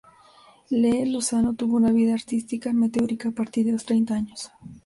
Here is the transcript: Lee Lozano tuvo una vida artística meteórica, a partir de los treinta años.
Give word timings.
Lee 0.71 1.05
Lozano 1.05 1.53
tuvo 1.53 1.77
una 1.77 1.91
vida 1.91 2.15
artística 2.15 2.73
meteórica, 2.73 3.29
a 3.29 3.33
partir 3.33 3.67
de 3.67 3.73
los 3.73 3.85
treinta 3.85 4.15
años. 4.15 4.49